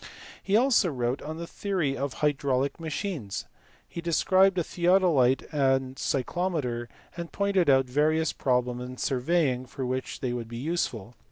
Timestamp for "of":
1.95-2.13